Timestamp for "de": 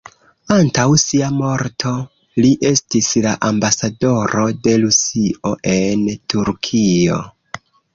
4.67-4.77